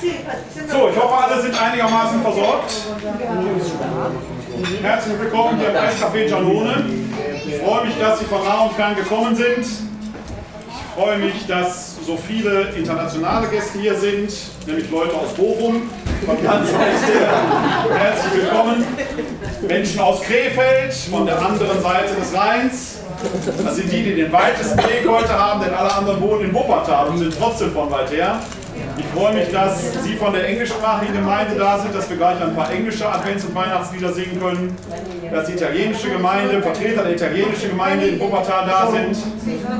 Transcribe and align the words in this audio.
So, 0.00 0.88
ich 0.88 0.96
hoffe, 0.96 1.24
alle 1.24 1.42
sind 1.42 1.62
einigermaßen 1.62 2.22
versorgt. 2.22 2.72
Herzlich 4.80 5.20
willkommen 5.20 5.58
hier 5.58 5.68
im 5.68 5.76
Eiscafé 5.76 6.26
Janone. 6.26 6.84
Ich 7.46 7.56
freue 7.56 7.84
mich, 7.84 7.98
dass 7.98 8.18
Sie 8.18 8.24
von 8.24 8.42
nah 8.42 8.62
und 8.62 8.72
fern 8.72 8.96
gekommen 8.96 9.36
sind. 9.36 9.58
Ich 9.58 10.94
freue 10.96 11.18
mich, 11.18 11.46
dass 11.46 11.96
so 12.06 12.16
viele 12.16 12.70
internationale 12.70 13.46
Gäste 13.48 13.78
hier 13.78 13.94
sind, 13.94 14.32
nämlich 14.66 14.90
Leute 14.90 15.14
aus 15.14 15.34
Bochum, 15.34 15.90
von 16.24 16.42
ganz 16.42 16.70
her. 16.70 16.78
Herzlich 17.94 18.42
willkommen. 18.42 18.86
Menschen 19.68 20.00
aus 20.00 20.22
Krefeld, 20.22 20.94
von 20.94 21.26
der 21.26 21.38
anderen 21.42 21.82
Seite 21.82 22.14
des 22.14 22.34
Rheins. 22.34 22.96
Das 23.62 23.76
sind 23.76 23.92
die, 23.92 24.02
die 24.02 24.14
den 24.14 24.32
weitesten 24.32 24.78
Weg 24.78 25.06
heute 25.06 25.38
haben, 25.38 25.60
denn 25.60 25.74
alle 25.74 25.92
anderen 25.92 26.22
wohnen 26.22 26.46
in 26.46 26.54
Wuppertal 26.54 27.08
und 27.08 27.18
sind 27.18 27.36
trotzdem 27.38 27.70
von 27.72 27.90
weit 27.90 28.10
her. 28.10 28.40
Ich 29.00 29.06
freue 29.18 29.32
mich, 29.32 29.50
dass 29.50 29.94
Sie 30.04 30.14
von 30.14 30.34
der 30.34 30.46
englischsprachigen 30.46 31.14
Gemeinde 31.14 31.54
da 31.56 31.78
sind, 31.78 31.94
dass 31.94 32.10
wir 32.10 32.18
gleich 32.18 32.38
ein 32.38 32.54
paar 32.54 32.70
englische 32.70 33.06
Advents- 33.06 33.46
und 33.46 33.54
Weihnachtslieder 33.54 34.12
singen 34.12 34.38
können. 34.38 34.76
Dass 35.32 35.46
die 35.46 35.52
italienische 35.52 36.10
Gemeinde, 36.10 36.60
Vertreter 36.60 37.04
der 37.04 37.14
italienischen 37.14 37.70
Gemeinde 37.70 38.08
in 38.08 38.20
Wuppertal 38.20 38.66
da 38.66 38.90
sind. 38.90 39.16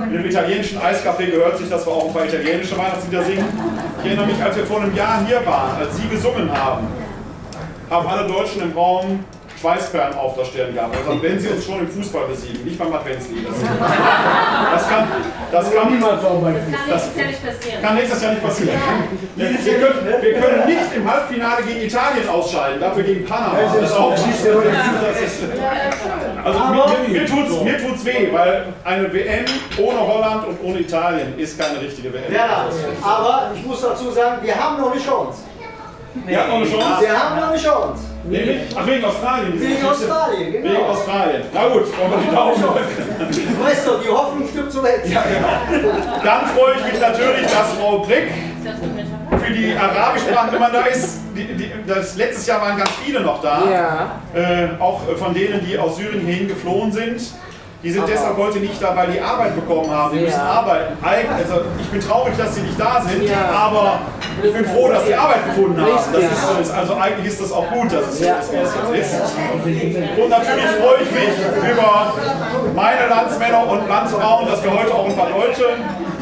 In 0.07 0.13
dem 0.15 0.25
italienischen 0.25 0.79
Eiscafé 0.79 1.27
gehört 1.27 1.59
sich, 1.59 1.69
dass 1.69 1.87
wir 1.87 1.93
auch 1.93 2.07
ein 2.07 2.15
paar 2.15 2.25
italienische 2.25 2.79
Weihnachtslieder 2.79 3.23
singen. 3.25 3.45
Ich 3.99 4.07
erinnere 4.07 4.27
mich, 4.27 4.43
als 4.43 4.57
wir 4.57 4.65
vor 4.65 4.81
einem 4.81 4.97
Jahr 4.97 5.23
hier 5.27 5.45
waren, 5.45 5.77
als 5.79 5.95
Sie 5.99 6.09
gesungen 6.09 6.51
haben, 6.51 6.89
haben 7.91 8.07
alle 8.09 8.27
Deutschen 8.27 8.63
im 8.63 8.73
Raum 8.73 9.23
Schweißperlen 9.61 10.15
auf 10.17 10.37
der 10.37 10.45
Stirn 10.47 10.75
gehabt. 10.75 10.97
Also 10.97 11.23
wenn 11.23 11.39
sie 11.39 11.49
uns 11.49 11.65
schon 11.67 11.81
im 11.81 11.89
Fußball 11.89 12.27
besiegen, 12.29 12.65
nicht 12.65 12.79
beim 12.79 12.95
Adventslied. 12.95 13.47
Das, 13.47 13.57
das 13.61 14.89
kann, 14.89 15.09
das 15.53 15.75
kann 15.75 15.93
niemals 15.93 16.25
auch 16.25 16.41
bei 16.41 16.55
das 16.89 17.11
kann 17.83 17.95
nächstes 17.95 18.23
Jahr 18.23 18.33
nicht 18.33 18.43
passieren. 18.43 18.79
Wir 19.37 19.49
können, 19.49 20.23
wir 20.23 20.41
können 20.41 20.67
nicht 20.67 20.95
im 20.97 21.11
Halbfinale 21.11 21.63
gegen 21.63 21.81
Italien 21.83 22.29
ausscheiden, 22.29 22.81
dafür 22.81 23.03
gegen 23.03 23.27
Panama. 23.27 23.59
Das 23.79 23.93
auch, 23.93 24.13
das 24.13 24.27
ist, 24.27 24.47
also 26.43 26.59
mir, 26.59 27.09
mir, 27.09 27.27
tut's, 27.27 27.63
mir 27.63 27.79
tut's 27.79 28.05
weh, 28.05 28.33
weil 28.33 28.67
eine 28.85 29.13
WM 29.13 29.45
ohne 29.79 30.01
Holland 30.01 30.47
und 30.47 30.65
ohne 30.65 30.79
Italien 30.81 31.39
ist 31.39 31.59
keine 31.59 31.81
richtige 31.81 32.13
WM. 32.13 32.33
Ja, 32.33 32.67
aber 33.03 33.51
ich 33.55 33.65
muss 33.67 33.83
dazu 33.83 34.11
sagen, 34.11 34.39
wir 34.43 34.55
haben 34.55 34.81
noch 34.81 34.93
eine 34.93 35.01
Chance. 35.01 35.43
Wir 36.25 36.41
haben 36.41 36.49
noch 36.49 36.57
eine 36.57 36.71
Chance? 36.71 37.01
Wir 37.01 37.23
haben 37.23 37.41
noch 37.41 37.51
eine 37.51 37.59
Chance. 37.59 38.10
Nämlich? 38.25 38.61
Ach, 38.77 38.87
wegen 38.87 39.05
Australien. 39.05 39.61
Wegen 39.61 39.85
Australien, 39.85 40.53
genau. 40.53 40.71
Wegen 40.71 40.85
Australien. 40.85 41.43
Na 41.53 41.69
gut, 41.69 41.99
wollen 41.99 42.11
wir 42.11 42.19
die 42.29 42.35
Daumen 42.35 42.63
drücken. 42.63 43.57
Du 43.57 43.65
weißt 43.65 43.87
doch, 43.87 44.03
die 44.03 44.09
Hoffnung 44.09 44.49
stirbt 44.49 44.73
zuletzt. 44.73 45.11
Ja, 45.11 45.23
genau. 45.23 45.89
Dann 46.23 46.47
freue 46.47 46.75
ich 46.77 46.93
mich 46.93 47.01
natürlich, 47.01 47.47
dass 47.47 47.73
Frau 47.75 47.99
Brick 48.01 48.31
für 49.43 49.53
die 49.53 49.75
arabischsprachigen 49.75 50.57
immer 50.57 50.71
da 50.71 50.83
ist. 50.83 51.21
Die, 51.35 51.45
die, 51.45 51.71
das, 51.87 52.17
letztes 52.17 52.47
Jahr 52.47 52.61
waren 52.61 52.77
ganz 52.77 52.91
viele 53.05 53.21
noch 53.21 53.41
da. 53.41 53.63
Ja. 53.71 54.21
Äh, 54.35 54.69
auch 54.79 55.01
von 55.17 55.33
denen, 55.33 55.65
die 55.65 55.79
aus 55.79 55.97
Syrien 55.97 56.27
hierhin 56.27 56.49
geflohen 56.49 56.93
sind. 56.93 57.23
Die 57.83 57.91
sind 57.91 58.03
Aber- 58.03 58.13
deshalb 58.13 58.37
heute 58.37 58.59
nicht 58.59 58.83
da, 58.83 58.95
weil 58.95 59.11
die 59.11 59.21
Arbeit 59.21 59.55
bekommen 59.55 59.91
haben. 59.91 60.13
Die 60.13 60.19
Ja. 60.21 60.27
müssen 60.29 60.41
arbeiten. 60.41 60.93
Also 61.03 61.63
ich 61.81 61.89
bin 61.89 62.01
traurig, 62.01 62.35
dass 62.37 62.55
sie 62.55 62.61
nicht 62.61 62.79
da 62.79 63.03
sind, 63.09 63.23
Ja. 63.23 63.49
aber 63.55 64.01
ich 64.43 64.53
bin 64.53 64.65
froh, 64.67 64.89
dass 64.91 65.07
sie 65.07 65.15
Arbeit 65.15 65.47
gefunden 65.47 65.81
haben. 65.81 65.91
Das 66.13 66.23
ist, 66.23 66.47
so 66.47 66.61
ist, 66.61 66.71
also 66.73 66.95
eigentlich 66.97 67.27
ist 67.33 67.41
das 67.41 67.53
auch 67.53 67.71
gut, 67.71 67.91
dass 67.91 68.09
es 68.09 68.19
so 68.19 68.25
Ja. 68.27 68.35
ist, 68.37 68.53
wie 68.53 68.57
es 68.57 68.75
jetzt 68.93 69.13
ist. 69.15 70.19
Und 70.21 70.29
natürlich 70.29 70.67
freue 70.77 71.03
ich 71.03 71.11
mich 71.11 71.73
über 71.73 72.13
meine 72.75 73.07
Landsmänner 73.09 73.67
und 73.67 73.89
Landsfrauen, 73.89 74.47
dass 74.47 74.63
wir 74.63 74.73
heute 74.79 74.95
auch 74.95 75.07
ein 75.09 75.17
paar 75.17 75.31
deutsche 75.31 75.65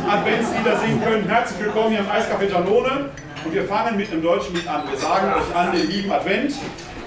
Adventslieder 0.09 0.77
singen 0.79 1.03
können. 1.03 1.29
Herzlich 1.29 1.59
willkommen 1.65 1.91
hier 1.91 2.01
im 2.01 2.07
Eiscafé 2.07 2.49
Janone. 2.53 3.07
Und 3.45 3.55
wir 3.55 3.65
fangen 3.65 3.97
mit 3.97 4.11
einem 4.13 4.23
deutschen 4.23 4.55
Lied 4.55 4.69
an. 4.69 4.83
Wir 4.91 4.99
sagen 4.99 5.33
euch 5.33 5.57
an 5.57 5.73
den 5.73 5.89
lieben 5.89 6.11
Advent. 6.13 6.53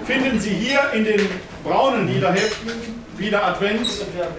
Finden 0.06 0.40
Sie 0.40 0.50
hier 0.50 0.80
in 0.94 1.04
den 1.06 1.30
braunen 1.64 2.08
Liederheften 2.08 2.72
wieder 3.22 3.46
Advent 3.46 3.88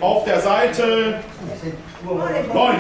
auf 0.00 0.24
der 0.24 0.40
Seite 0.40 1.20
9. 2.04 2.74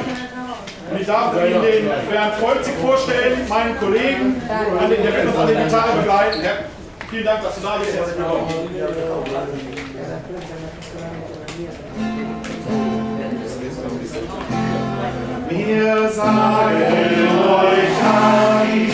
Und 0.90 1.00
ich 1.00 1.06
darf 1.06 1.32
Ihnen 1.34 1.62
den 1.62 1.86
Bernd 2.10 2.34
Volzig 2.40 2.74
vorstellen, 2.82 3.48
meinen 3.48 3.78
Kollegen, 3.78 4.42
an 4.48 4.90
den, 4.90 5.04
wird 5.04 5.26
uns 5.26 5.36
an 5.36 5.46
der 5.46 5.64
Gitarre 5.64 5.98
begleiten. 5.98 6.42
Ja, 6.42 6.50
vielen 7.08 7.24
Dank, 7.24 7.42
dass 7.42 7.54
du 7.54 7.60
da 7.62 7.76
bist. 7.78 7.94
Herzlich 7.94 8.18
willkommen. 8.18 8.48
Wir 15.48 16.08
sagen 16.08 16.82
euch 17.48 18.91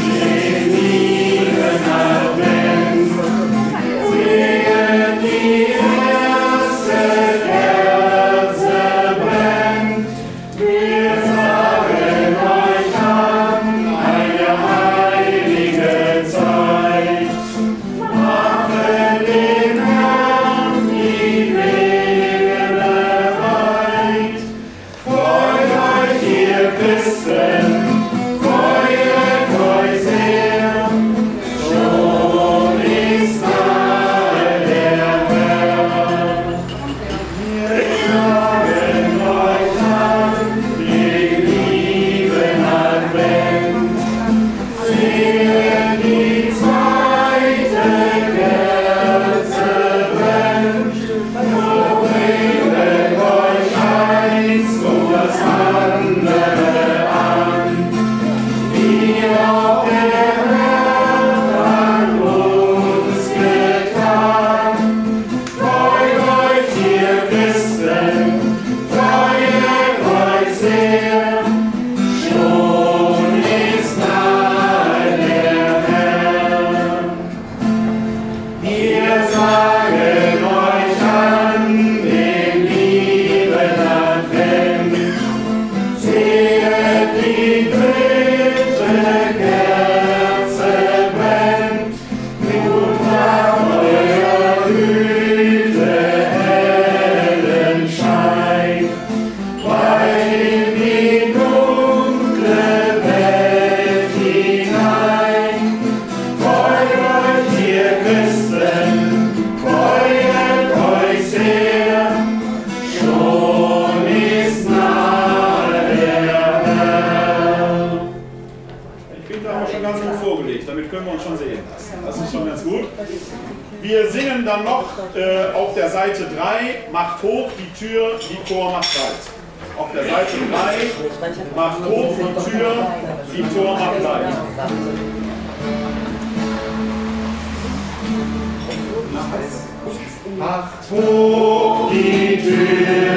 hoch 141.29 141.91
die 141.91 142.37
Tür, 142.43 143.08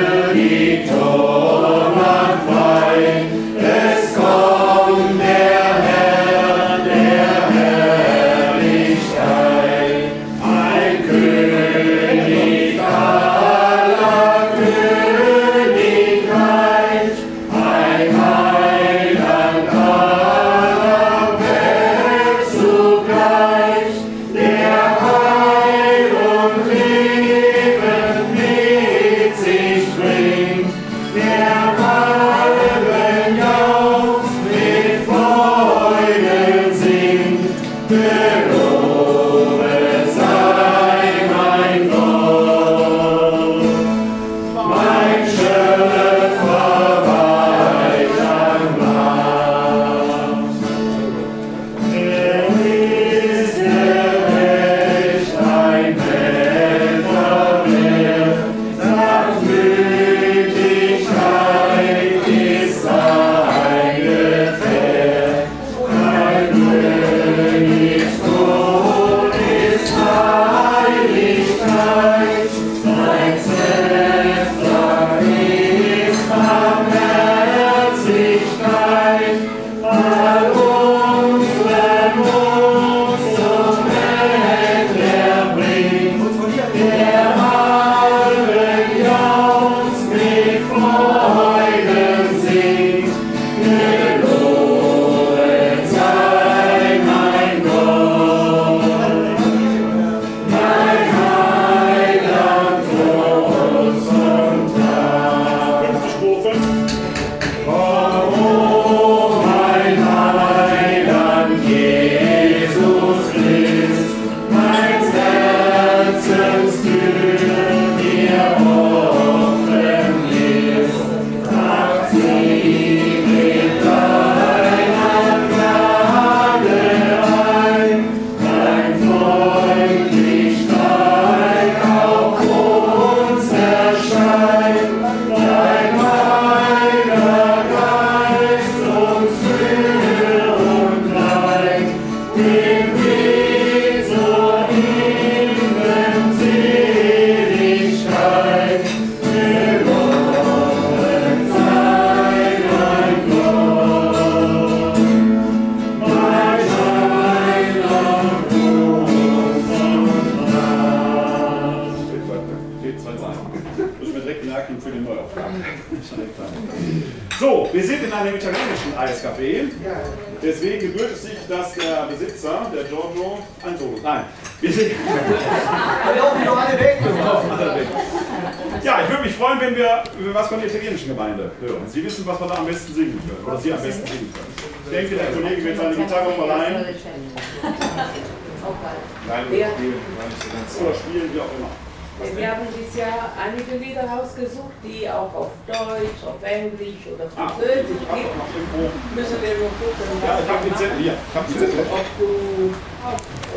Wir 192.22 192.52
haben 192.52 192.68
dieses 192.78 192.96
Jahr 192.96 193.34
einige 193.38 193.84
Lieder 193.84 194.04
rausgesucht, 194.04 194.74
die 194.84 195.10
auch 195.10 195.34
auf 195.34 195.50
Deutsch, 195.66 196.22
auf 196.26 196.42
Englisch 196.44 197.08
oder 197.14 197.26
ah, 197.36 197.50
Französisch 197.50 198.04
ah, 198.10 198.16
gibt. 198.16 199.16
Müssen 199.16 199.42
wir 199.42 199.58
nur 199.58 199.70
gucken, 199.82 200.22
ja, 200.26 200.40
ich 200.40 200.50
hab 200.50 200.64
den 200.64 200.76
Zettel 200.76 200.98
hier. 200.98 201.14
Ich 201.14 201.36
hab 201.36 201.48
den 201.48 201.58
Zettel. 201.58 201.86
Ob 201.92 202.06
du 202.20 202.30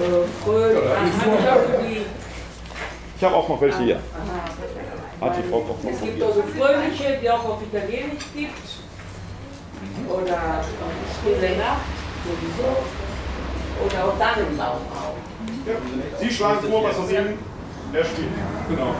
äh, 0.00 0.26
fröhlich 0.42 0.84
ja, 0.84 1.56
Ich 3.16 3.24
habe 3.24 3.34
auch 3.36 3.48
noch 3.48 3.60
welche 3.60 3.78
hier. 3.78 4.00
Ah, 4.12 4.18
aha, 5.20 5.28
Hat 5.28 5.36
die 5.38 5.48
Frau 5.50 5.60
noch 5.60 5.92
es 5.92 6.00
gibt 6.00 6.22
also 6.22 6.42
fröhliche, 6.42 7.18
die 7.20 7.30
auch 7.30 7.44
auf 7.44 7.62
Italienisch 7.62 8.24
gibt. 8.34 8.66
Mhm. 9.80 10.10
Oder 10.10 10.60
äh, 10.60 11.04
Stille 11.20 11.56
Nacht 11.58 11.84
sowieso. 12.24 12.70
Oder 13.84 14.04
auch 14.04 14.18
Tannenbaum 14.18 14.80
auch. 14.94 15.16
Ja. 15.66 15.74
Sie 16.18 16.30
schlagen 16.30 16.70
vor, 16.70 16.84
was 16.84 16.96
wir 16.98 17.06
singen. 17.06 17.53
Er 17.94 18.04
spielt, 18.04 18.28
genau. 18.68 18.92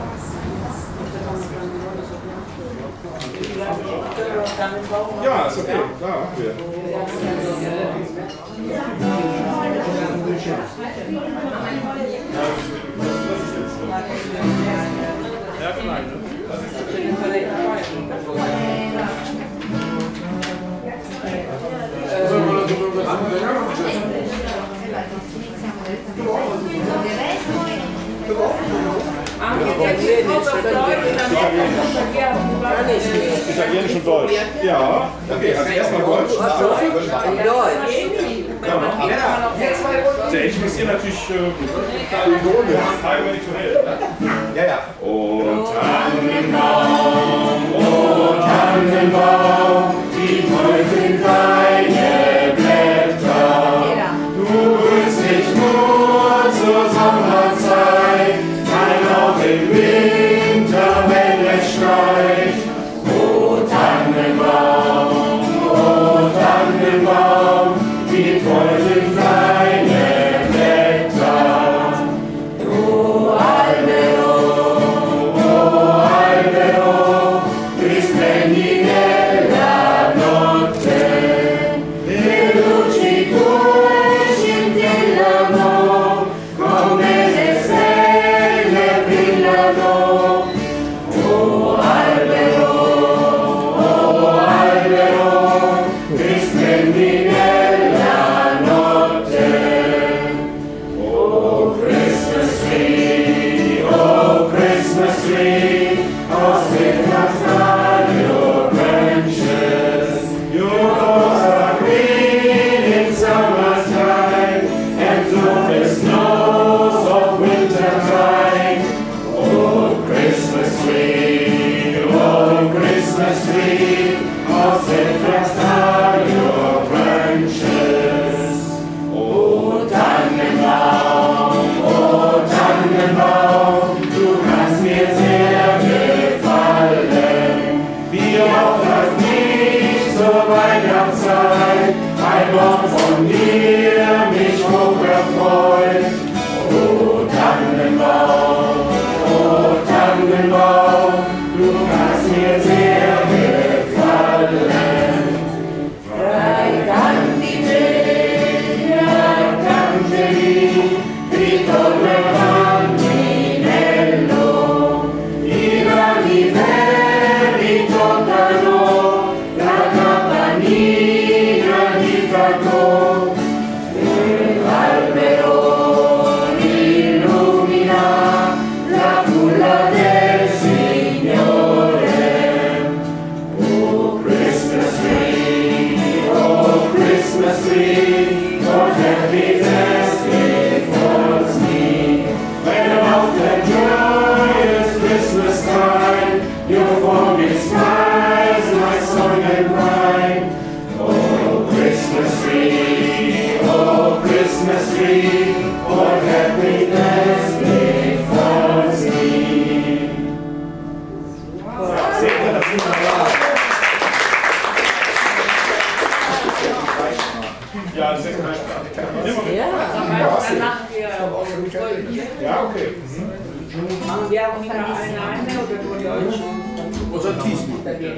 Ja, 5.21 5.47
ist 5.47 5.57
okay, 5.57 5.79
klar, 5.99 6.19
machen 6.19 6.37
wir. 6.37 6.51
Ja, 15.61 15.73
vielleicht. 15.77 16.09
Das 16.47 16.59
ist 16.61 16.75
Italienisch 33.49 33.95
und 33.95 34.07
Deutsch. 34.07 34.31
Ja, 34.63 35.09
okay, 35.29 35.55
also 35.55 35.71
erstmal 35.71 36.01
Deutsch. 36.01 36.31
Deutsch. 36.31 36.71
muss 40.59 40.75
hier 40.75 40.85
natürlich 40.85 41.29
äh, 41.29 41.51
Ja, 44.55 44.65
ja. 44.65 44.79
Und 45.01 45.65
Tannenbaum, 45.65 46.95
oh 47.75 48.35
Tannenbaum, 48.41 49.83
oh, 49.85 50.03
die 50.15 50.41
Teufel 50.41 51.04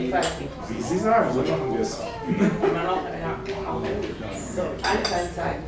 Ich 0.08 0.14
weiß 0.14 0.40
nicht. 0.40 0.52
Wie 0.70 0.82
Sie 0.82 1.00
sagen, 1.00 1.34
so 1.34 1.40
machen 1.42 1.74
wir 1.74 1.82
es. 1.82 2.00
Immer 2.00 2.84
noch, 2.84 3.04
ja. 3.04 3.36
So, 4.56 4.62
alle 4.62 5.02
keine 5.04 5.36
Zeit. 5.36 5.60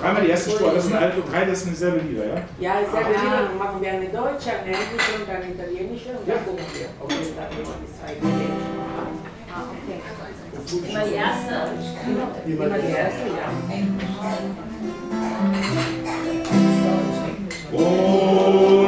Dreimal 0.00 0.22
die 0.22 0.30
erste 0.30 0.50
Spur, 0.52 0.72
das 0.74 0.84
sind 0.84 0.96
alle, 0.96 1.12
drei, 1.30 1.44
das 1.44 1.60
sind 1.60 1.72
dieselbe 1.72 1.98
Lieder, 1.98 2.26
ja? 2.26 2.36
Ja, 2.58 2.80
ich 2.80 2.88
sage 2.90 3.10
wieder, 3.10 3.42
dann 3.48 3.58
machen 3.58 3.82
wir 3.82 3.92
eine 3.92 4.08
deutsche, 4.08 4.50
eine 4.50 4.72
englische 4.72 5.12
und 5.20 5.28
eine 5.28 5.44
italienische 5.52 6.10
und 6.10 6.26
dann 6.26 6.44
gucken 6.44 6.64
wir. 6.72 6.88
Okay, 7.00 7.16
dann 7.36 7.48
nehmen 7.50 7.68
wir 7.68 7.76
die 7.84 7.92
zwei. 7.92 8.12
Immer 10.88 11.04
die 11.04 11.14
erste. 11.14 11.54
Immer 12.46 12.78
die 12.78 12.92
erste, 12.92 13.26
ja. 13.28 13.46
Oh, 17.74 18.81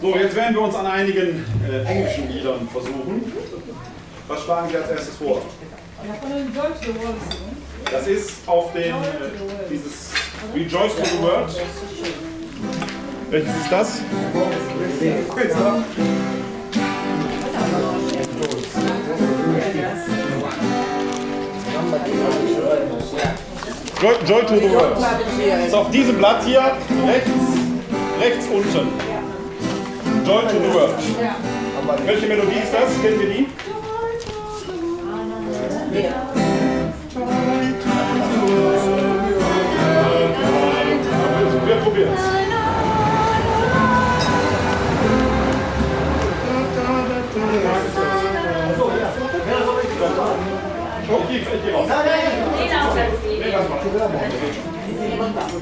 So, 0.00 0.16
jetzt 0.16 0.36
werden 0.36 0.54
wir 0.54 0.62
uns 0.62 0.74
an 0.74 0.86
einigen 0.86 1.44
äh, 1.68 1.84
englischen 1.84 2.28
Liedern 2.30 2.68
versuchen. 2.70 3.32
Was 4.28 4.42
schlagen 4.44 4.68
Sie 4.70 4.76
als 4.76 4.90
erstes 4.90 5.16
vor? 5.16 5.42
Das 7.90 8.06
ist 8.06 8.32
auf 8.46 8.72
den, 8.72 8.82
äh, 8.82 8.94
dieses 9.70 10.10
Rejoice 10.54 10.94
to 10.96 11.04
the 11.04 11.22
World. 11.22 11.50
Welches 13.30 13.56
ist 13.56 13.72
das? 13.72 14.00
Joy, 22.60 23.49
Joy 24.00 24.14
to 24.46 24.58
the 24.58 24.70
World. 24.70 24.96
Ist 25.66 25.74
auf 25.74 25.90
diesem 25.90 26.16
Blatt 26.16 26.42
hier 26.42 26.62
rechts, 27.06 27.30
rechts 28.18 28.46
unten. 28.46 28.88
Joy 30.26 30.42
to 30.42 30.48
the 30.48 30.72
World. 30.72 30.94
Welche 32.06 32.26
Melodie 32.26 32.60
ist 32.62 32.72
das? 32.72 33.02
Kennen 33.02 33.20
wir 33.20 33.28
die? 33.28 33.46
Wir 41.66 41.76
probieren 41.82 42.14
es. 42.14 42.20
Okay, 51.12 51.38
ich 51.38 51.64
gehe 51.64 51.74
raus. 51.74 51.88
parte 53.80 53.90
della 53.90 54.06
bomba. 54.06 55.60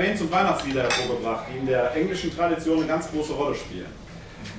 Advents- 0.00 0.22
und 0.22 0.32
Weihnachtslieder 0.32 0.82
hervorgebracht, 0.84 1.46
die 1.52 1.58
in 1.58 1.66
der 1.66 1.94
englischen 1.94 2.34
Tradition 2.34 2.78
eine 2.78 2.86
ganz 2.86 3.10
große 3.10 3.32
Rolle 3.32 3.54
spielen. 3.54 3.86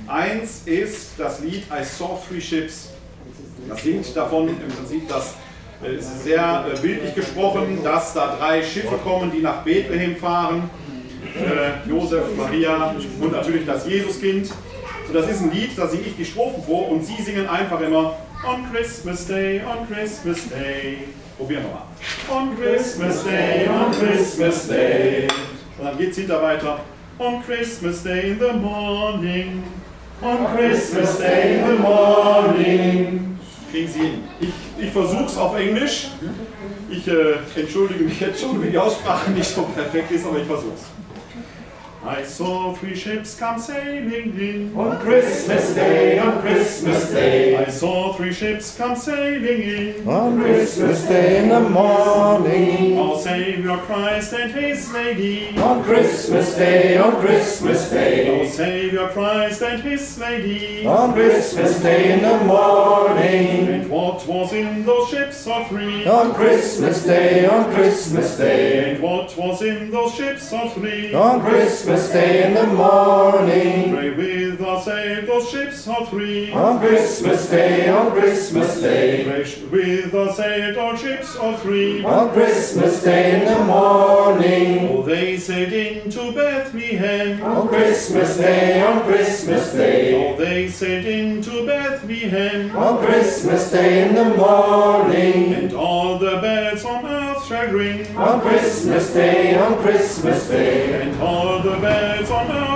Eins 0.07 0.61
ist 0.65 1.11
das 1.17 1.39
Lied 1.39 1.63
I 1.71 1.83
Saw 1.83 2.17
Three 2.27 2.41
Ships. 2.41 2.89
Das 3.67 3.81
singt 3.81 4.15
davon 4.15 4.49
im 4.49 4.57
Prinzip, 4.57 5.07
dass 5.07 5.35
äh, 5.83 5.95
es 5.95 6.23
sehr 6.23 6.65
äh, 6.71 6.79
bildlich 6.79 7.15
gesprochen, 7.15 7.79
dass 7.83 8.13
da 8.13 8.35
drei 8.37 8.61
Schiffe 8.61 8.97
kommen, 9.03 9.31
die 9.31 9.41
nach 9.41 9.63
Bethlehem 9.63 10.15
fahren. 10.15 10.69
Äh, 11.35 11.89
Josef, 11.89 12.23
Maria 12.37 12.93
und 13.19 13.31
natürlich 13.31 13.65
das 13.65 13.87
Jesuskind. 13.87 14.47
So, 14.47 15.13
das 15.13 15.29
ist 15.29 15.41
ein 15.41 15.51
Lied, 15.51 15.71
da 15.75 15.87
singe 15.87 16.03
ich 16.03 16.15
die 16.15 16.25
Strophen 16.25 16.63
vor 16.63 16.89
und 16.89 17.05
sie 17.05 17.21
singen 17.21 17.47
einfach 17.47 17.79
immer 17.81 18.17
On 18.47 18.65
Christmas 18.71 19.27
Day, 19.27 19.61
on 19.61 19.87
Christmas 19.87 20.49
Day. 20.49 20.97
Probieren 21.41 21.63
wir 21.63 21.71
mal. 21.71 22.39
On 22.39 22.55
Christmas 22.55 23.23
Day, 23.23 23.67
on 23.67 23.91
Christmas 23.91 24.67
Day. 24.67 25.27
Und 25.79 25.85
dann 25.85 25.97
geht 25.97 26.11
es 26.11 26.17
hinter 26.17 26.39
weiter. 26.39 26.81
On 27.17 27.41
Christmas 27.43 28.03
Day 28.03 28.33
in 28.33 28.39
the 28.39 28.53
morning. 28.53 29.63
On 30.21 30.45
Christmas 30.55 31.17
Day 31.17 31.57
in 31.57 31.65
the 31.65 31.81
morning. 31.81 33.39
Kriegen 33.71 33.87
Sie 33.87 33.99
hin. 33.99 34.23
Ich, 34.39 34.49
ich 34.77 34.91
versuche 34.91 35.25
es 35.25 35.35
auf 35.35 35.57
Englisch. 35.57 36.09
Ich 36.91 37.07
äh, 37.07 37.59
entschuldige 37.59 38.03
mich 38.03 38.19
jetzt 38.19 38.39
schon, 38.39 38.61
wenn 38.61 38.71
die 38.71 38.77
Aussprache 38.77 39.31
nicht 39.31 39.49
so 39.49 39.63
perfekt 39.63 40.11
ist, 40.11 40.27
aber 40.27 40.37
ich 40.37 40.45
versuche 40.45 40.75
es. 40.75 40.83
I 42.03 42.23
saw 42.23 42.73
three 42.73 42.95
ships 42.95 43.37
come 43.37 43.59
sailing 43.59 44.35
in. 44.39 44.75
On 44.75 44.97
Christmas 45.01 45.75
Day, 45.75 46.17
on 46.17 46.41
Christmas 46.41 47.11
Day, 47.11 47.55
I 47.55 47.69
saw 47.69 48.13
three 48.13 48.33
ships 48.33 48.75
come 48.75 48.95
sailing 48.95 49.61
in. 49.61 50.07
On 50.09 50.41
Christmas 50.41 51.03
Day 51.03 51.43
in 51.43 51.49
the 51.49 51.69
morning. 51.69 52.97
Our 52.97 53.19
Savior 53.19 53.77
Christ 53.77 54.33
and 54.33 54.51
His 54.51 54.91
Lady. 54.91 55.55
On 55.59 55.83
Christmas 55.83 56.55
Day, 56.55 56.97
on 56.97 57.21
Christmas 57.21 57.91
Our 57.91 57.97
Day, 57.99 58.49
Savior 58.49 59.07
Christ 59.09 59.61
and 59.61 59.83
His 59.83 60.17
Lady. 60.17 60.87
On 60.87 61.13
Christmas 61.13 61.79
Day 61.83 62.13
in 62.13 62.23
the 62.23 62.45
morning, 62.45 63.67
And 63.69 63.89
what 63.91 64.25
was 64.25 64.53
in 64.53 64.83
those 64.87 65.09
ships 65.09 65.45
of 65.45 65.67
three. 65.67 66.07
On 66.07 66.33
Christmas 66.33 67.05
Day, 67.05 67.45
on 67.45 67.71
Christmas 67.75 68.37
Day, 68.37 68.95
And 68.95 69.03
what 69.03 69.37
was 69.37 69.61
in 69.61 69.91
those 69.91 70.15
ships 70.15 70.51
of 70.51 70.73
three. 70.73 71.13
On 71.13 71.41
Christmas 71.41 71.90
Day 71.91 72.47
in 72.47 72.53
the 72.53 72.67
morning, 72.67 73.93
Pray 73.93 74.11
with 74.11 74.61
us, 74.61 74.85
save 74.85 75.27
those 75.27 75.49
ships 75.49 75.85
of 75.89 76.07
three. 76.09 76.49
On 76.53 76.79
Christmas 76.79 77.49
Day, 77.49 77.89
on 77.89 78.11
Christmas 78.11 78.79
Day, 78.79 79.25
Pray 79.25 79.43
with 79.69 80.13
us, 80.13 80.37
save 80.37 80.77
our 80.77 80.95
ships 80.95 81.35
of 81.35 81.61
three. 81.61 82.01
On 82.05 82.31
Christmas 82.31 83.03
Day 83.03 83.41
in 83.41 83.45
the 83.45 83.65
morning, 83.65 84.89
Oh, 84.89 85.01
they 85.03 85.37
sailed 85.37 85.73
into 85.73 86.31
Bethlehem. 86.31 87.43
On 87.43 87.67
Christmas 87.67 88.37
Day, 88.37 88.81
on 88.81 89.03
Christmas 89.03 89.73
Day, 89.73 90.15
Oh, 90.33 90.37
they 90.37 90.69
sailed 90.69 91.05
into 91.05 91.65
Bethlehem. 91.65 92.73
On 92.77 93.05
Christmas 93.05 93.69
Day 93.69 94.07
in 94.07 94.15
the 94.15 94.33
morning, 94.37 95.53
And 95.55 95.73
all 95.73 96.17
the 96.17 96.37
bells 96.41 96.85
on 96.85 97.03
ring 97.63 98.15
on 98.17 98.41
Christmas 98.41 99.13
Day, 99.13 99.57
on 99.57 99.77
Christmas 99.81 100.47
Day, 100.47 101.01
And 101.01 101.21
all 101.21 101.61
the 101.61 101.77
bells 101.77 102.29
on 102.29 102.51
earth 102.51 102.70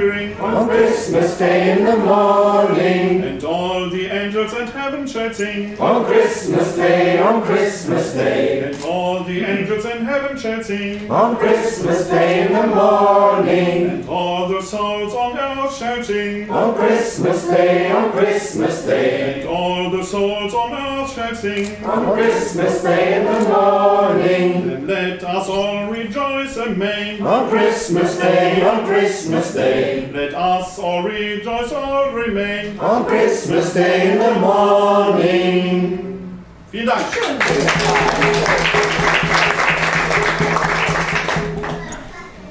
on 0.00 0.66
Christmas 0.66 1.36
Day 1.36 1.76
in 1.76 1.84
the 1.84 1.96
morning, 1.98 3.22
And 3.22 3.44
all 3.44 3.90
the 3.90 4.06
angels 4.06 4.52
and 4.54 4.68
heaven 4.70 5.06
shall 5.06 5.32
sing 5.32 5.78
on 5.78 6.06
Christmas 6.06 6.74
Day, 6.74 7.20
on 7.20 7.42
Christmas 7.42 8.14
Day, 8.14 8.64
And 8.64 8.82
all 8.84 9.24
the 9.24 9.42
angels 9.44 9.84
in 9.84 10.04
heaven 10.06 10.38
shall 10.38 10.62
sing 10.62 11.10
on 11.10 11.36
Christmas 11.36 12.06
Day 12.06 12.46
in 12.46 12.52
the 12.52 12.66
morning, 12.68 13.90
And 13.90 14.08
all 14.08 14.48
the 14.48 14.62
souls 14.62 15.12
on 15.12 15.38
earth 15.38 15.76
shall 15.76 16.02
sing 16.02 16.50
on 16.50 16.74
Christmas 16.74 17.46
Day, 17.46 17.92
on 17.92 18.10
Christmas 18.12 18.82
Day, 18.86 19.40
And 19.40 19.48
all 19.48 19.90
the 19.90 20.02
souls 20.02 20.54
on 20.54 20.72
earth 20.72 21.12
shall 21.14 21.34
sing 21.34 21.84
on 21.84 22.14
Christmas 22.14 22.82
Day 22.82 23.20
in 23.20 23.24
the 23.26 23.48
morning, 23.50 24.86
Then 24.86 24.86
let 24.86 25.22
us 25.24 25.48
all 25.48 25.90
rejoice 25.90 26.56
and 26.56 26.78
make 26.78 27.20
on 27.20 27.50
Christmas 27.50 28.16
Day, 28.18 28.62
on 28.62 28.86
Christmas 28.86 29.52
Day, 29.52 29.89
Let 29.90 30.34
us 30.34 30.78
all 30.78 31.02
rejoice, 31.02 31.72
all 31.72 32.12
remain 32.12 32.78
on 32.78 33.06
Christmas 33.06 33.74
Day 33.74 34.12
in 34.12 34.18
the 34.18 34.38
morning. 34.38 36.44
Vielen 36.70 36.86
Dank. 36.86 37.06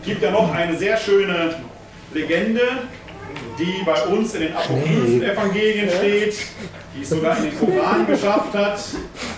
gibt 0.04 0.22
ja 0.22 0.32
noch 0.32 0.54
eine 0.54 0.78
sehr 0.78 0.98
schöne 0.98 1.56
Legende, 2.14 2.60
die 3.58 3.86
bei 3.86 4.04
uns 4.08 4.36
in 4.36 4.42
den 4.42 4.54
Apokryphen-Evangelien 4.54 5.90
steht, 5.90 6.36
die 6.94 7.04
es 7.04 7.10
sogar 7.10 7.38
in 7.38 7.44
den 7.44 7.58
Koran 7.58 8.06
geschafft 8.06 8.54
hat, 8.54 8.82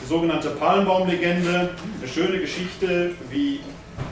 die 0.02 0.08
sogenannte 0.08 0.50
Palmbaumlegende. 0.50 1.76
Eine 2.00 2.12
schöne 2.12 2.40
Geschichte, 2.40 3.12
wie 3.30 3.60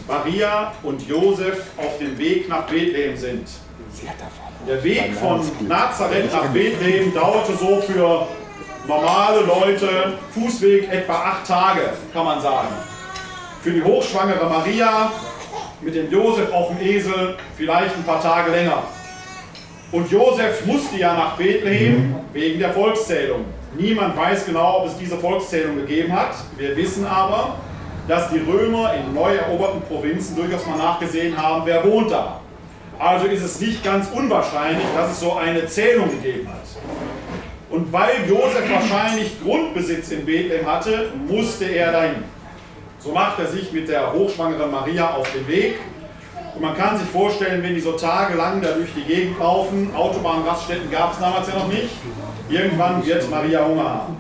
Maria 0.07 0.73
und 0.83 1.07
Josef 1.07 1.61
auf 1.77 1.97
dem 1.99 2.17
Weg 2.17 2.49
nach 2.49 2.63
Bethlehem 2.63 3.15
sind. 3.15 3.47
Der 4.67 4.83
Weg 4.83 5.13
von 5.15 5.41
Nazareth 5.67 6.31
nach 6.31 6.47
Bethlehem 6.47 7.13
dauerte 7.13 7.53
so 7.55 7.81
für 7.81 8.27
normale 8.87 9.41
Leute, 9.41 10.13
Fußweg 10.33 10.91
etwa 10.91 11.13
acht 11.13 11.47
Tage, 11.47 11.81
kann 12.13 12.25
man 12.25 12.41
sagen. 12.41 12.69
Für 13.61 13.71
die 13.71 13.83
hochschwangere 13.83 14.49
Maria 14.49 15.11
mit 15.81 15.95
dem 15.95 16.11
Josef 16.11 16.51
auf 16.51 16.69
dem 16.69 16.85
Esel 16.85 17.35
vielleicht 17.55 17.95
ein 17.95 18.03
paar 18.03 18.21
Tage 18.21 18.51
länger. 18.51 18.83
Und 19.91 20.11
Josef 20.11 20.65
musste 20.65 20.97
ja 20.97 21.13
nach 21.13 21.35
Bethlehem 21.35 22.15
wegen 22.33 22.59
der 22.59 22.71
Volkszählung. 22.71 23.45
Niemand 23.77 24.15
weiß 24.17 24.45
genau, 24.45 24.81
ob 24.81 24.87
es 24.87 24.97
diese 24.97 25.17
Volkszählung 25.17 25.77
gegeben 25.77 26.13
hat. 26.13 26.35
Wir 26.57 26.75
wissen 26.75 27.05
aber, 27.05 27.55
dass 28.09 28.31
die 28.31 28.39
Römer 28.39 28.95
in 28.95 29.13
neu 29.13 29.35
eroberten 29.35 29.81
Provinzen 29.83 30.35
durchaus 30.35 30.65
mal 30.65 30.79
nachgesehen 30.79 31.37
haben, 31.37 31.61
wer 31.65 31.83
wohnt 31.85 32.09
da. 32.09 32.39
Also 32.97 33.27
ist 33.27 33.43
es 33.43 33.61
nicht 33.61 33.83
ganz 33.83 34.07
unwahrscheinlich, 34.11 34.85
dass 34.97 35.11
es 35.11 35.19
so 35.19 35.33
eine 35.35 35.67
Zählung 35.67 36.09
gegeben 36.09 36.49
hat. 36.49 36.57
Und 37.69 37.93
weil 37.93 38.27
Josef 38.27 38.67
wahrscheinlich 38.67 39.39
Grundbesitz 39.43 40.09
in 40.09 40.25
Bethlehem 40.25 40.65
hatte, 40.65 41.11
musste 41.27 41.65
er 41.65 41.91
dahin. 41.91 42.23
So 42.97 43.11
macht 43.11 43.37
er 43.39 43.45
sich 43.45 43.71
mit 43.71 43.87
der 43.87 44.11
hochschwangeren 44.11 44.71
Maria 44.71 45.13
auf 45.13 45.31
den 45.31 45.47
Weg. 45.47 45.75
Und 46.55 46.63
man 46.63 46.75
kann 46.75 46.97
sich 46.97 47.07
vorstellen, 47.07 47.61
wenn 47.61 47.75
die 47.75 47.79
so 47.79 47.91
tagelang 47.91 48.59
da 48.59 48.71
durch 48.71 48.89
die 48.95 49.03
Gegend 49.03 49.37
laufen, 49.37 49.91
Autobahnraststätten 49.95 50.89
gab 50.89 51.13
es 51.13 51.19
damals 51.19 51.47
ja 51.47 51.59
noch 51.59 51.67
nicht, 51.67 51.91
irgendwann 52.49 53.05
wird 53.05 53.29
Maria 53.29 53.63
Hunger 53.63 53.83
haben. 53.87 54.17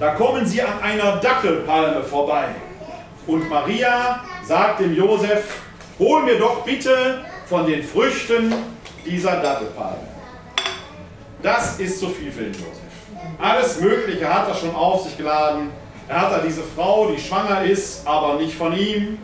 Da 0.00 0.10
kommen 0.14 0.44
sie 0.44 0.60
an 0.60 0.82
einer 0.82 1.16
Dattelpalme 1.16 2.02
vorbei. 2.02 2.46
Und 3.26 3.48
Maria 3.48 4.24
sagt 4.44 4.80
dem 4.80 4.94
Josef, 4.94 5.60
hol 5.98 6.22
mir 6.24 6.38
doch 6.38 6.64
bitte 6.64 7.24
von 7.46 7.66
den 7.66 7.82
Früchten 7.82 8.52
dieser 9.06 9.40
Dattelpalme. 9.40 10.08
Das 11.42 11.78
ist 11.78 12.00
zu 12.00 12.08
viel 12.08 12.32
für 12.32 12.42
den 12.42 12.52
Josef. 12.52 12.78
Alles 13.38 13.80
Mögliche 13.80 14.32
hat 14.32 14.48
er 14.48 14.54
schon 14.54 14.74
auf 14.74 15.02
sich 15.02 15.16
geladen. 15.16 15.70
Er 16.08 16.22
hat 16.22 16.32
da 16.32 16.38
diese 16.38 16.62
Frau, 16.62 17.10
die 17.10 17.20
schwanger 17.20 17.64
ist, 17.64 18.06
aber 18.06 18.34
nicht 18.34 18.54
von 18.54 18.76
ihm. 18.76 19.18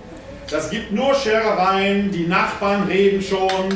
Das 0.50 0.70
gibt 0.70 0.92
nur 0.92 1.14
Scherereien, 1.14 2.10
die 2.10 2.26
Nachbarn 2.26 2.84
reden 2.84 3.20
schon, 3.20 3.68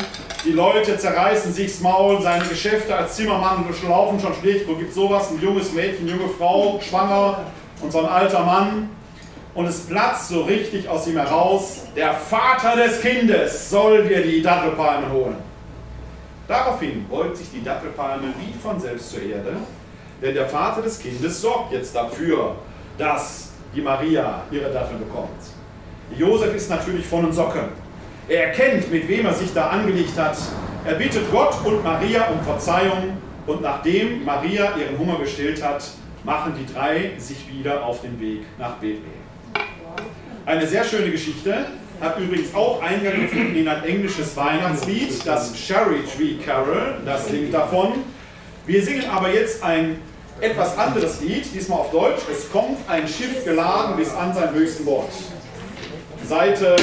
die 0.44 0.52
Leute 0.52 0.96
zerreißen 0.96 1.52
sich's 1.52 1.80
Maul, 1.80 2.20
seine 2.22 2.44
Geschäfte 2.46 2.96
als 2.96 3.14
Zimmermann 3.14 3.64
laufen 3.86 4.18
schon 4.18 4.34
schlecht. 4.34 4.66
Wo 4.66 4.74
gibt 4.74 4.94
sowas? 4.94 5.30
Ein 5.30 5.40
junges 5.40 5.72
Mädchen, 5.72 6.08
junge 6.08 6.28
Frau, 6.36 6.80
schwanger 6.80 7.40
und 7.80 7.92
so 7.92 8.00
ein 8.00 8.06
alter 8.06 8.40
Mann. 8.40 8.88
Und 9.54 9.66
es 9.66 9.80
platzt 9.80 10.28
so 10.28 10.42
richtig 10.42 10.88
aus 10.88 11.06
ihm 11.06 11.18
heraus, 11.18 11.82
der 11.94 12.14
Vater 12.14 12.74
des 12.76 13.02
Kindes 13.02 13.68
soll 13.68 14.04
dir 14.08 14.22
die 14.22 14.40
Dattelpalme 14.40 15.10
holen. 15.12 15.36
Daraufhin 16.48 17.06
beugt 17.08 17.36
sich 17.36 17.50
die 17.50 17.62
Dattelpalme 17.62 18.28
wie 18.38 18.52
von 18.58 18.80
selbst 18.80 19.10
zur 19.10 19.22
Erde, 19.22 19.56
denn 20.22 20.34
der 20.34 20.48
Vater 20.48 20.80
des 20.80 20.98
Kindes 20.98 21.40
sorgt 21.40 21.72
jetzt 21.72 21.94
dafür, 21.94 22.56
dass 22.96 23.50
die 23.74 23.82
Maria 23.82 24.42
ihre 24.50 24.70
Dattel 24.70 24.96
bekommt. 24.96 25.30
Josef 26.16 26.54
ist 26.54 26.70
natürlich 26.70 27.06
von 27.06 27.24
den 27.24 27.32
Socken. 27.32 27.68
Er 28.28 28.48
erkennt, 28.48 28.90
mit 28.90 29.06
wem 29.08 29.26
er 29.26 29.34
sich 29.34 29.52
da 29.52 29.68
angelegt 29.68 30.18
hat. 30.18 30.36
Er 30.84 30.94
bittet 30.94 31.30
Gott 31.30 31.54
und 31.64 31.82
Maria 31.84 32.28
um 32.28 32.40
Verzeihung 32.42 33.16
und 33.46 33.62
nachdem 33.62 34.24
Maria 34.24 34.76
ihren 34.76 34.98
Hunger 34.98 35.18
gestillt 35.18 35.62
hat, 35.62 35.84
machen 36.24 36.54
die 36.58 36.72
drei 36.72 37.12
sich 37.18 37.48
wieder 37.52 37.84
auf 37.84 38.00
den 38.00 38.18
Weg 38.20 38.44
nach 38.58 38.74
Bethlehem. 38.74 39.21
Eine 40.44 40.66
sehr 40.66 40.84
schöne 40.84 41.10
Geschichte, 41.10 41.66
hat 42.00 42.18
übrigens 42.18 42.52
auch 42.52 42.82
Eingang 42.82 43.20
gefunden 43.22 43.54
in 43.54 43.68
ein 43.68 43.84
englisches 43.84 44.36
Weihnachtslied, 44.36 45.24
das 45.24 45.54
Cherry 45.54 46.00
Tree 46.04 46.34
Carol, 46.44 46.96
das 47.04 47.28
singt 47.28 47.54
davon. 47.54 48.02
Wir 48.66 48.82
singen 48.82 49.04
aber 49.08 49.32
jetzt 49.32 49.62
ein 49.62 50.00
etwas 50.40 50.76
anderes 50.76 51.20
Lied, 51.20 51.46
diesmal 51.54 51.78
auf 51.80 51.92
Deutsch. 51.92 52.22
Es 52.30 52.50
kommt 52.50 52.78
ein 52.88 53.06
Schiff 53.06 53.44
geladen 53.44 53.96
bis 53.96 54.12
an 54.12 54.34
sein 54.34 54.52
höchsten 54.52 54.84
Wort. 54.84 55.12
Seite 56.28 56.74
8. 56.74 56.80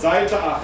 Seite 0.00 0.40
8. 0.40 0.60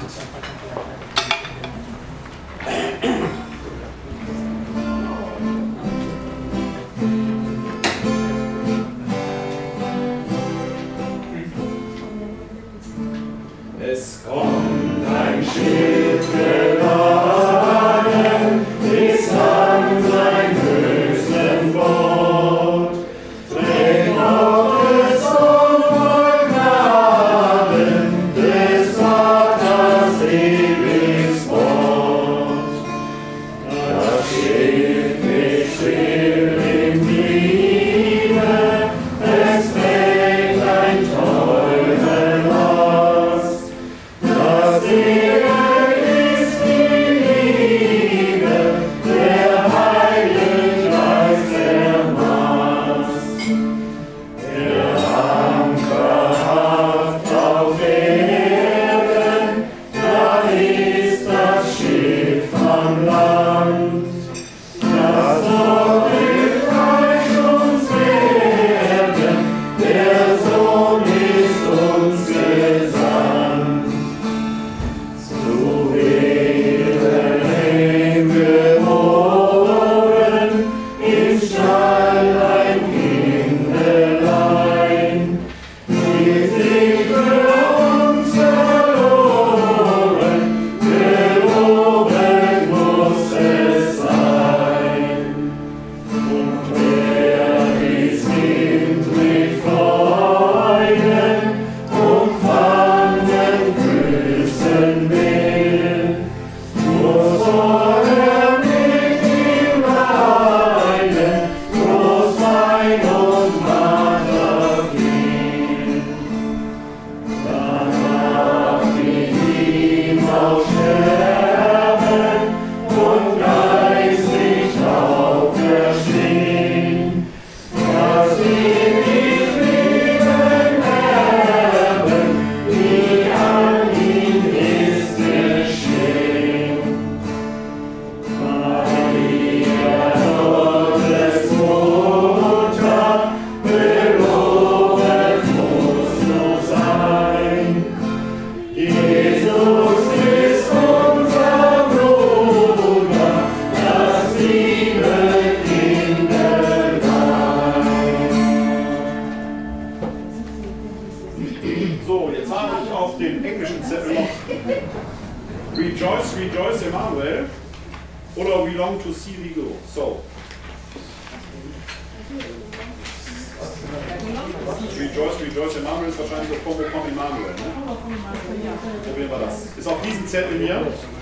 premium. 180.56 181.15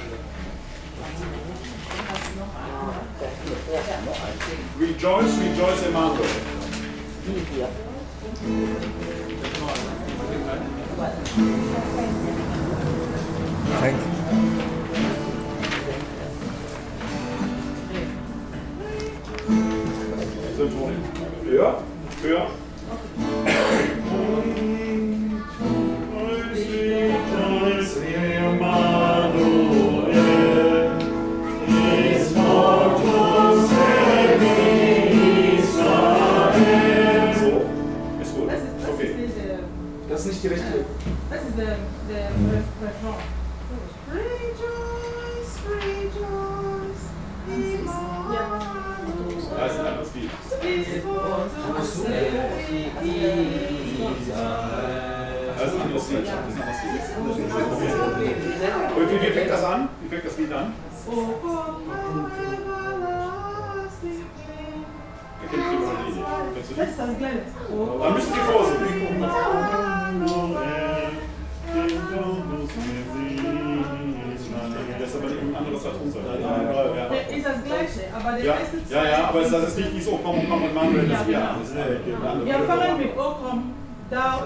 Aber 79.34 79.42
das 79.42 79.68
ist 79.68 79.78
nicht 79.78 79.92
dieses 79.94 80.12
Okom, 80.12 80.38
Okom 80.38 80.62
und 80.62 80.74
Manuel, 80.74 81.08
das 81.08 81.26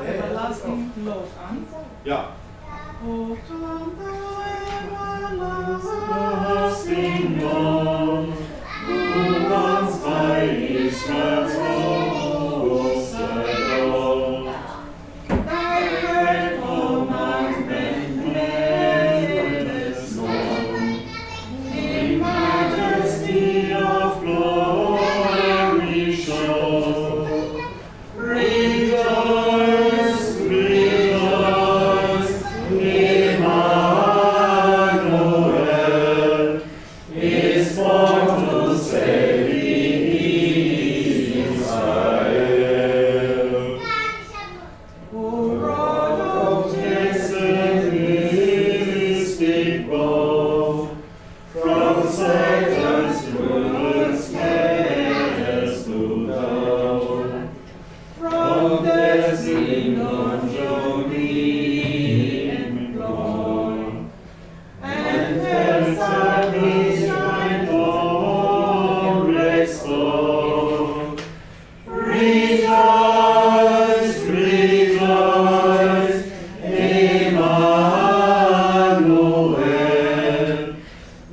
Everlasting 0.03 0.91
Ja. 2.05 2.29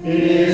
Yeah. 0.03 0.44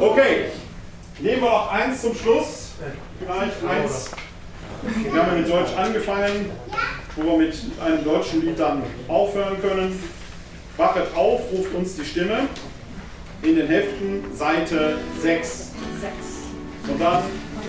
Okay, 0.00 0.44
nehmen 1.18 1.42
wir 1.42 1.50
noch 1.50 1.72
eins 1.72 2.02
zum 2.02 2.14
Schluss. 2.14 2.72
Vielleicht 3.18 3.64
eins. 3.68 4.10
Wir 5.02 5.22
haben 5.22 5.40
mit 5.40 5.50
Deutsch 5.50 5.76
angefangen, 5.76 6.50
wo 7.16 7.22
wir 7.22 7.46
mit 7.46 7.56
einem 7.84 8.04
deutschen 8.04 8.42
Lied 8.42 8.58
dann 8.58 8.82
aufhören 9.08 9.60
können. 9.60 9.98
Wachet 10.76 11.14
auf, 11.16 11.40
ruft 11.52 11.74
uns 11.74 11.96
die 11.96 12.04
Stimme. 12.04 12.48
In 13.42 13.56
den 13.56 13.66
Heften 13.66 14.24
Seite 14.34 14.98
6. 15.20 15.72
Und 16.88 17.00
dann 17.00 17.22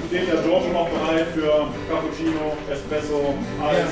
steht 0.07 0.27
der 0.27 0.41
Giorgio 0.41 0.71
noch 0.71 0.89
bereit 0.89 1.27
für 1.34 1.67
Cappuccino, 1.89 2.55
Espresso, 2.71 3.34
alles, 3.61 3.89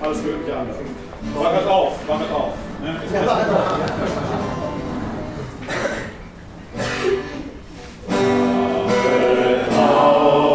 alles 0.00 0.22
mögliche 0.22 0.56
andere. 0.56 0.78
Wachet 1.34 1.66
auf, 1.66 1.92
wachet 2.08 2.30
auf. 2.32 2.52
Ne? 2.82 3.00
Espresso. 9.96 10.45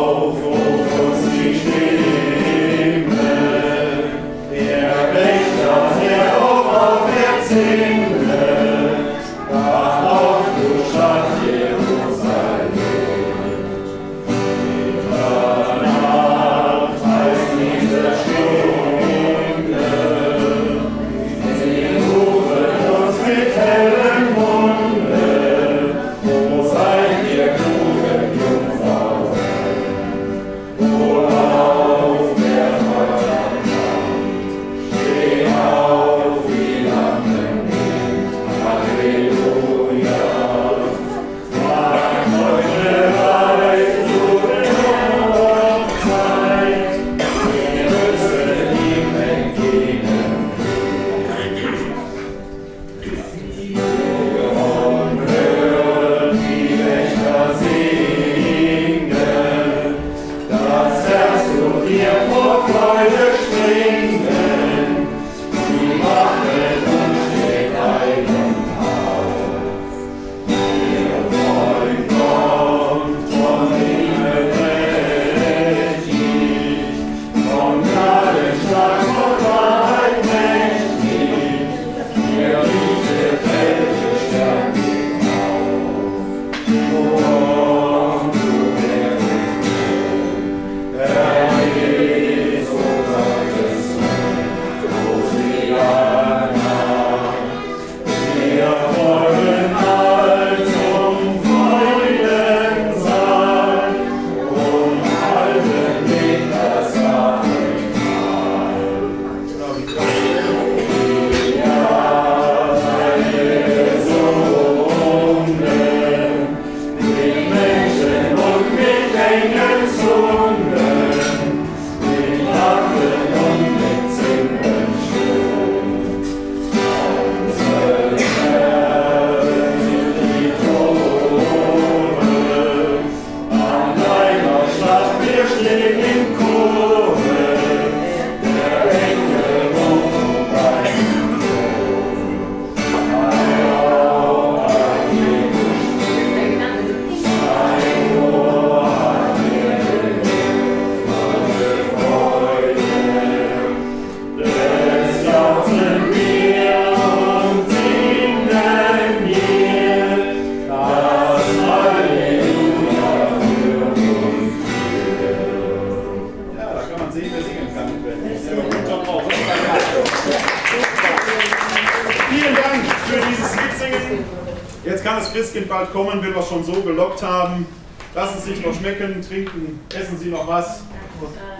Haben. 177.21 177.65
Lassen 178.13 178.41
Sie 178.41 178.53
sich 178.53 178.65
noch 178.65 178.73
schmecken, 178.73 179.21
trinken, 179.21 179.79
essen 179.93 180.17
Sie 180.17 180.29
noch 180.29 180.47
was. 180.47 180.81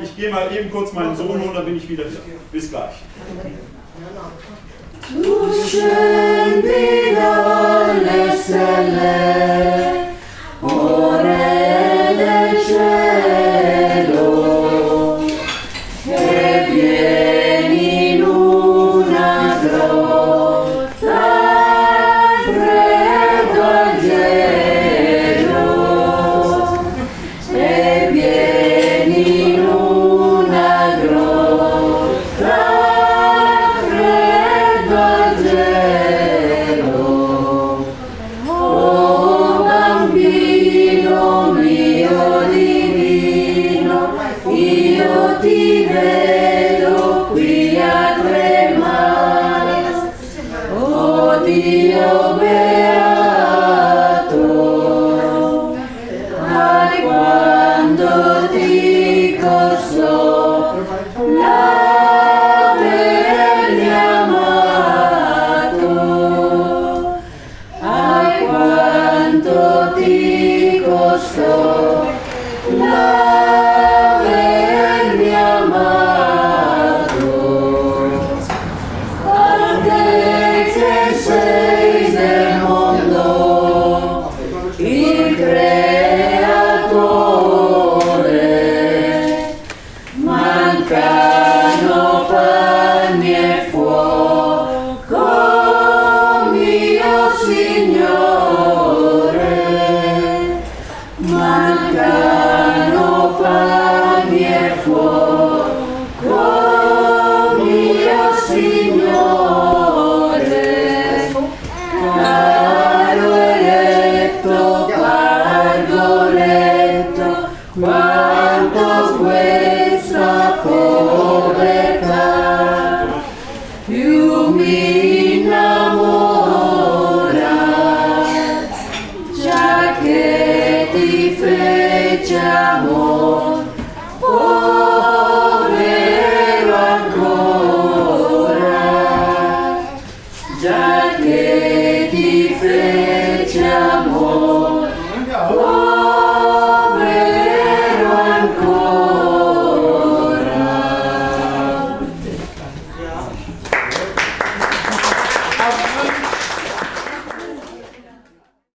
Ich 0.04 0.16
gehe 0.16 0.30
mal 0.30 0.54
eben 0.56 0.70
kurz 0.72 0.92
meinen 0.92 1.16
Sohn 1.16 1.40
holen, 1.40 1.54
dann 1.54 1.66
bin 1.66 1.78
ich 1.78 1.88
wieder 1.88 2.04
hier. 2.04 2.20
Bis 2.52 2.70
gleich. 2.70 2.96
Zu 5.08 5.68
schön 5.68 6.64
wie 6.64 7.16
alles 7.16 8.50
erlebt. 8.50 9.71